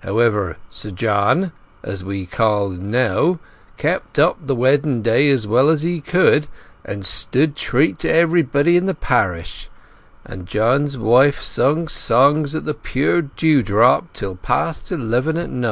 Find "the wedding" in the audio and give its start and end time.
4.46-5.00